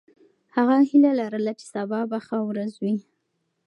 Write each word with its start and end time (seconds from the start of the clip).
هغه 0.55 0.75
هیله 0.89 1.11
لرله 1.19 1.53
چې 1.59 1.65
سبا 1.75 1.99
به 2.09 2.17
ښه 2.25 2.37
ورځ 2.49 2.73
وي. 2.83 2.95